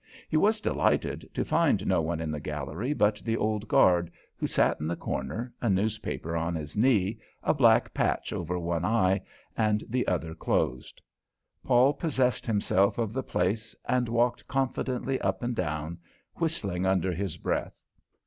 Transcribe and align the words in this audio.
He 0.29 0.35
was 0.37 0.59
delighted 0.59 1.29
to 1.35 1.45
find 1.45 1.85
no 1.85 2.01
one 2.01 2.19
in 2.19 2.31
the 2.31 2.39
gallery 2.39 2.91
but 2.91 3.17
the 3.19 3.37
old 3.37 3.67
guard, 3.67 4.09
who 4.35 4.47
sat 4.47 4.79
in 4.79 4.87
the 4.87 4.95
corner, 4.95 5.53
a 5.61 5.69
newspaper 5.69 6.35
on 6.35 6.55
his 6.55 6.75
knee, 6.75 7.19
a 7.43 7.53
black 7.53 7.93
patch 7.93 8.33
over 8.33 8.57
one 8.57 8.83
eye 8.83 9.21
and 9.55 9.83
the 9.87 10.07
other 10.07 10.33
closed. 10.33 11.03
Paul 11.63 11.93
possessed 11.93 12.47
himself 12.47 12.97
of 12.97 13.13
the 13.13 13.21
place 13.21 13.75
and 13.85 14.09
walked 14.09 14.47
confidently 14.47 15.21
up 15.21 15.43
and 15.43 15.55
down, 15.55 15.99
whistling 16.33 16.87
under 16.87 17.11
his 17.13 17.37
breath. 17.37 17.79